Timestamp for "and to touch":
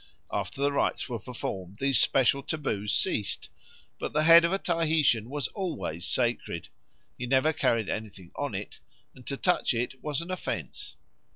9.13-9.75